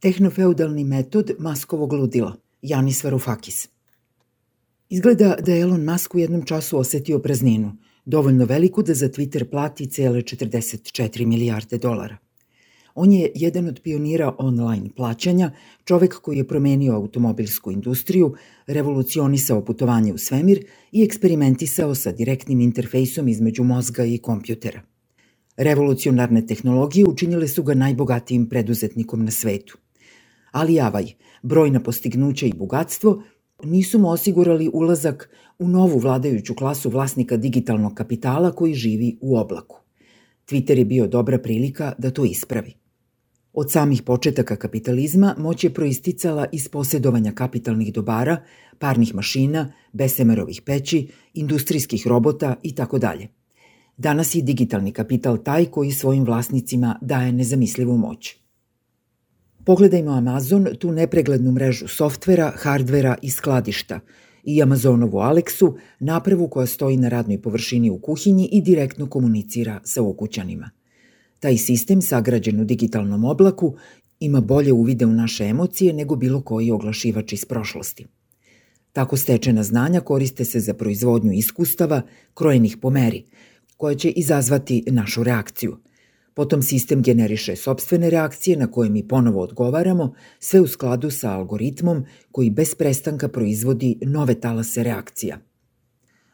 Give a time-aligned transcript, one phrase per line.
[0.00, 3.68] Tehnofeudalni metod maskovog ludila, Janis Varoufakis.
[4.88, 7.72] Izgleda da je Elon Musk u jednom času osetio prazninu,
[8.04, 12.16] dovoljno veliku da za Twitter plati cele 44 milijarde dolara.
[12.94, 15.50] On je jedan od pionira online plaćanja,
[15.84, 18.34] čovek koji je promenio automobilsku industriju,
[18.66, 24.82] revolucionisao putovanje u svemir i eksperimentisao sa direktnim interfejsom između mozga i kompjutera.
[25.56, 29.78] Revolucionarne tehnologije učinile su ga najbogatijim preduzetnikom na svetu.
[30.50, 31.12] Ali javaj,
[31.42, 33.22] brojna postignuća i bogatstvo
[33.64, 39.80] nisu mu osigurali ulazak u novu vladajuću klasu vlasnika digitalnog kapitala koji živi u oblaku.
[40.46, 42.74] Twitter je bio dobra prilika da to ispravi.
[43.52, 48.42] Od samih početaka kapitalizma moć je proisticala iz posjedovanja kapitalnih dobara,
[48.78, 53.28] parnih mašina, besemerovih peći, industrijskih robota i tako dalje.
[53.96, 58.39] Danas je digitalni kapital taj koji svojim vlasnicima daje nezamislivu moć.
[59.70, 64.00] Pogledajmo Amazon, tu nepreglednu mrežu softvera, hardvera i skladišta
[64.44, 70.02] i Amazonovu Alexu, napravu koja stoji na radnoj površini u kuhinji i direktno komunicira sa
[70.02, 70.70] ukućanima.
[71.40, 73.76] Taj sistem, sagrađen u digitalnom oblaku,
[74.20, 78.06] ima bolje uvide u naše emocije nego bilo koji oglašivač iz prošlosti.
[78.92, 82.02] Tako stečena znanja koriste se za proizvodnju iskustava,
[82.34, 83.24] krojenih po meri,
[83.76, 85.76] koja će izazvati našu reakciju–
[86.34, 92.04] Potom sistem generiše sobstvene reakcije na koje mi ponovo odgovaramo, sve u skladu sa algoritmom
[92.32, 95.38] koji bez prestanka proizvodi nove talase reakcija.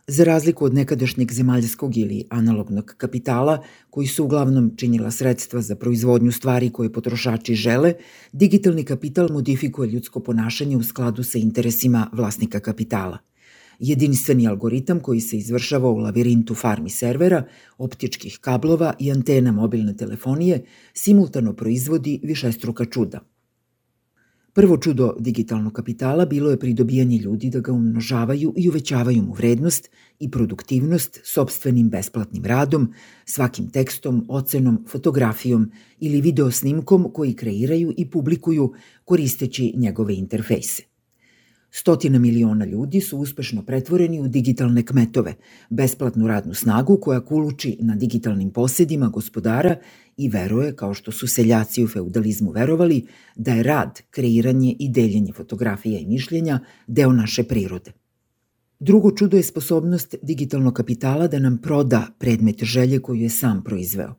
[0.08, 6.32] Za razliku od nekadašnjeg zemaljskog ili analognog kapitala, koji su uglavnom činila sredstva za proizvodnju
[6.32, 7.94] stvari koje potrošači žele,
[8.32, 13.18] digitalni kapital modifikuje ljudsko ponašanje u skladu sa interesima vlasnika kapitala–
[13.78, 17.44] jedinstveni algoritam koji se izvršava u lavirintu farmi servera,
[17.78, 23.20] optičkih kablova i antena mobilne telefonije simultano proizvodi višestruka čuda.
[24.56, 29.90] Prvo čudo digitalnog kapitala bilo je pridobijanje ljudi da ga umnožavaju i uvećavaju mu vrednost
[30.18, 32.92] i produktivnost sobstvenim besplatnim radom,
[33.24, 38.72] svakim tekstom, ocenom, fotografijom ili videosnimkom koji kreiraju i publikuju
[39.04, 40.95] koristeći njegove interfejse.
[41.78, 45.34] Stotina miliona ljudi su uspešno pretvoreni u digitalne kmetove,
[45.70, 49.76] besplatnu radnu snagu koja kuluči na digitalnim posjedima gospodara
[50.16, 53.06] i veruje, kao što su seljaci u feudalizmu verovali,
[53.36, 57.92] da je rad, kreiranje i deljenje fotografija i mišljenja deo naše prirode.
[58.80, 64.14] Drugo čudo je sposobnost digitalnog kapitala da nam proda predmet želje koju je sam proizveo.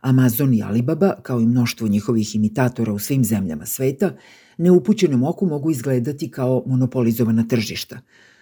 [0.00, 4.16] Amazon i Alibaba, kao i mnoštvo njihovih imitatora u svim zemljama sveta,
[4.58, 8.00] neupućenom oku mogu izgledati kao monopolizovana tržišta,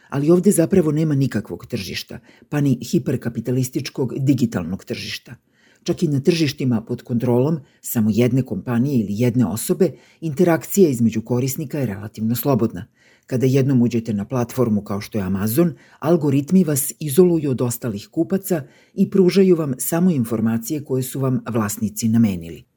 [0.09, 5.35] ali ovde zapravo nema nikakvog tržišta, pa ni hiperkapitalističkog digitalnog tržišta.
[5.83, 11.79] Čak i na tržištima pod kontrolom samo jedne kompanije ili jedne osobe, interakcija između korisnika
[11.79, 12.87] je relativno slobodna.
[13.27, 18.63] Kada jednom uđete na platformu kao što je Amazon, algoritmi vas izoluju od ostalih kupaca
[18.95, 22.70] i pružaju vam samo informacije koje su vam vlasnici namenili.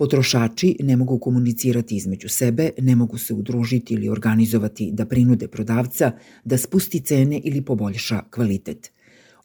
[0.00, 6.12] Potrošači ne mogu komunicirati između sebe, ne mogu se udružiti ili organizovati da prinude prodavca
[6.44, 8.90] da spusti cene ili poboljša kvalitet.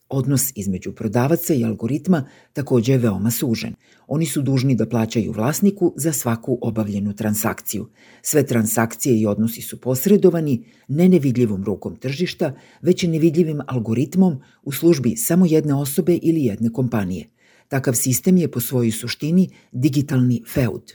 [0.09, 2.23] Odnos između prodavaca i algoritma
[2.53, 3.75] takođe je veoma sužen.
[4.07, 7.89] Oni su dužni da plaćaju vlasniku za svaku obavljenu transakciju.
[8.21, 15.15] Sve transakcije i odnosi su posredovani ne nevidljivom rukom tržišta, već nevidljivim algoritmom u službi
[15.15, 17.34] samo jedne osobe ili jedne kompanije.
[17.67, 20.91] Takav sistem je po svojoj suštini digitalni feud.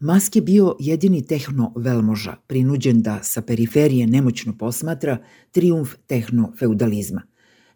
[0.00, 5.18] Musk je bio jedini tehno-velmoža, prinuđen da sa periferije nemoćno posmatra
[5.50, 7.20] triumf tehno-feudalizma.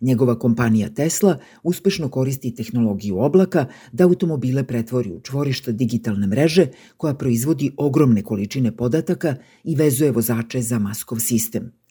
[0.01, 7.15] Njegova kompanija Tesla uspešno koristi tehnologiju oblaka da automobile pretvori u čvorišta digitalne mreže koja
[7.15, 11.73] proizvodi ogromne količine podataka i vezuje vozače za Maskov sistem–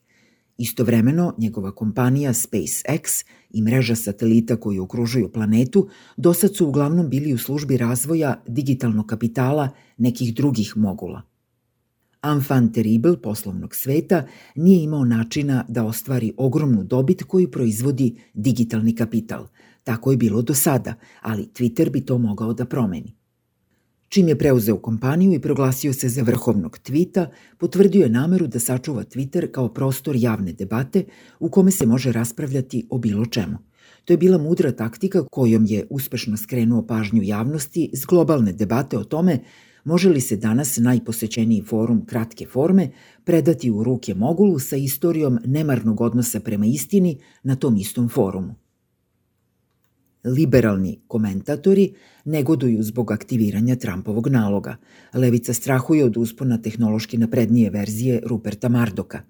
[0.58, 7.34] Istovremeno, njegova kompanija SpaceX i mreža satelita koji okružuju planetu do sad su uglavnom bili
[7.34, 11.22] u službi razvoja digitalnog kapitala nekih drugih mogula.
[12.24, 19.48] Enfant terrible poslovnog sveta nije imao načina da ostvari ogromnu dobit koju proizvodi digitalni kapital.
[19.84, 23.16] Tako je bilo do sada, ali Twitter bi to mogao da promeni.
[24.14, 29.04] Čim je preuzeo kompaniju i proglasio se za vrhovnog tvita, potvrdio je nameru da sačuva
[29.04, 31.04] Twitter kao prostor javne debate
[31.40, 33.58] u kome se može raspravljati o bilo čemu.
[34.06, 39.04] To je bila mudra taktika kojom je uspešno skrenuo pažnju javnosti s globalne debate o
[39.04, 39.40] tome
[39.84, 42.92] može li se danas najposećeniji forum kratke forme
[43.24, 48.63] predati u ruke mogulu sa istorijom nemarnog odnosa prema istini na tom istom forumu.
[50.24, 51.94] Liberalni komentatori
[52.26, 54.78] negoduju zbog aktiviranja Trumpovog naloga.
[55.14, 59.22] Levica strahuje od uspona tehnološki naprednije verzije Ruperta Mardoka.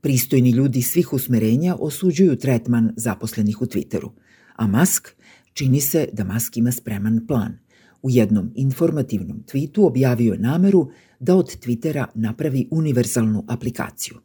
[0.00, 4.10] Pristojni ljudi svih usmerenja osuđuju tretman zaposlenih u Twitteru.
[4.56, 5.08] A Musk
[5.52, 7.58] čini se da Musk ima spreman plan.
[8.02, 14.16] U jednom informativnom tweetu objavio je nameru da od Twittera napravi univerzalnu aplikaciju.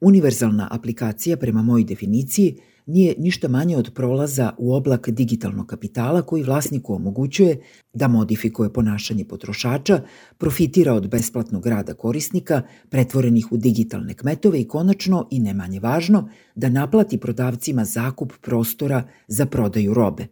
[0.00, 2.56] Univerzalna aplikacija, prema mojoj definiciji,
[2.90, 7.60] nije ništa manje od prolaza u oblak digitalnog kapitala koji vlasniku omogućuje
[7.92, 10.02] da modifikuje ponašanje potrošača,
[10.38, 16.28] profitira od besplatnog rada korisnika, pretvorenih u digitalne kmetove i konačno, i ne manje važno,
[16.54, 20.26] da naplati prodavcima zakup prostora za prodaju robe.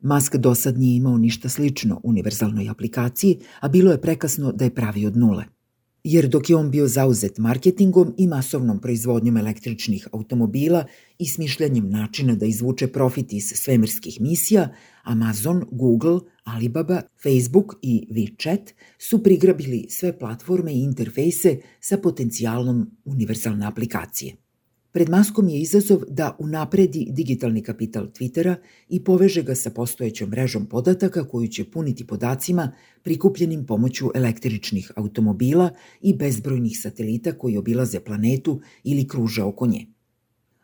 [0.00, 4.74] Musk do sad nije imao ništa slično univerzalnoj aplikaciji, a bilo je prekasno da je
[4.74, 5.44] pravi od nule–
[6.04, 10.84] jer dok je on bio zauzet marketingom i masovnom proizvodnjom električnih automobila
[11.18, 14.68] i smišljanjem načina da izvuče profit iz svemirskih misija,
[15.02, 23.66] Amazon, Google, Alibaba, Facebook i WeChat su prigrabili sve platforme i interfejse sa potencijalom univerzalne
[23.66, 24.49] aplikacije.
[24.92, 28.54] Pred Maskom je izazov da unapredi digitalni kapital Twittera
[28.88, 32.72] i poveže ga sa postojećom mrežom podataka koju će puniti podacima
[33.02, 35.70] prikupljenim pomoću električnih automobila
[36.00, 39.86] i bezbrojnih satelita koji obilaze planetu ili kruže oko nje.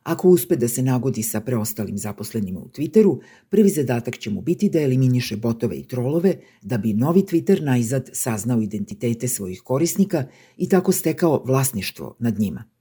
[0.02, 4.70] Ako uspe da se nagodi sa preostalim zaposlenima u Twitteru, prvi zadatak će mu biti
[4.70, 10.24] da eliminiše botove i trolove da bi novi Twitter najzad saznao identitete svojih korisnika
[10.56, 12.64] i tako stekao vlasništvo nad njima–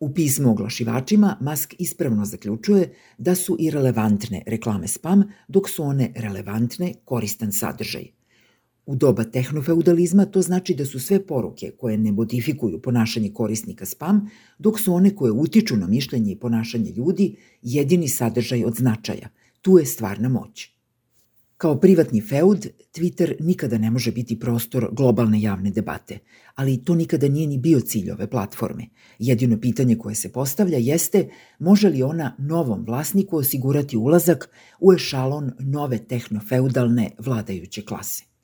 [0.00, 6.12] U pismu oglašivačima Musk ispravno zaključuje da su i relevantne reklame spam, dok su one
[6.16, 8.06] relevantne koristan sadržaj.
[8.86, 14.30] U doba tehnofeudalizma to znači da su sve poruke koje ne modifikuju ponašanje korisnika spam,
[14.58, 19.28] dok su one koje utiču na mišljenje i ponašanje ljudi jedini sadržaj od značaja.
[19.62, 20.75] Tu je stvarna moć.
[21.56, 26.18] Kao privatni feud, Twitter nikada ne može biti prostor globalne javne debate,
[26.54, 28.88] ali to nikada nije ni bio cilj ove platforme.
[29.18, 34.50] Jedino pitanje koje se postavlja jeste može li ona novom vlasniku osigurati ulazak
[34.80, 38.35] u ešalon nove tehnofeudalne vladajuće klase.